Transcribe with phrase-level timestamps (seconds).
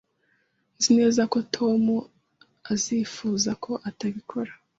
[0.77, 1.83] Nzi neza ko Tom
[2.73, 4.51] azifuza ko atabikora.